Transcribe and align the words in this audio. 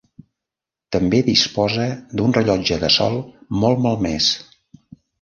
També 0.95 1.19
disposa 1.27 1.87
d'un 2.21 2.35
rellotge 2.39 2.81
de 2.87 2.93
sol 2.99 3.23
molt 3.63 3.89
malmès. 3.89 4.35